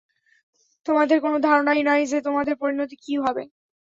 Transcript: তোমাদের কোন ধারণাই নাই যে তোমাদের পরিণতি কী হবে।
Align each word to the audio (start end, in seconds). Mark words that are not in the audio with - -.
তোমাদের 0.85 1.17
কোন 1.21 1.33
ধারণাই 1.41 1.81
নাই 1.83 2.01
যে 2.07 2.17
তোমাদের 2.21 2.55
পরিণতি 2.57 2.95
কী 3.03 3.13
হবে। 3.17 3.43